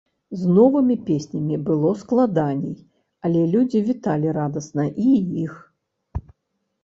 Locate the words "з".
0.41-0.53